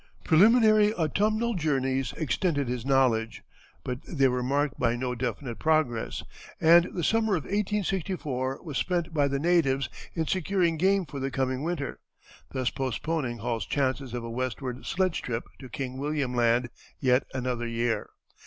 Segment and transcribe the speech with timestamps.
[0.23, 3.43] Preliminary autumnal journeys extended his knowledge,
[3.83, 6.23] but they were marked by no definite progress,
[6.59, 11.29] and the summer of 1864 was spent by the natives in securing game for the
[11.29, 11.99] coming winter,
[12.51, 17.67] thus postponing Hall's chances of a westward sledge trip to King William Land yet another
[17.67, 18.09] year.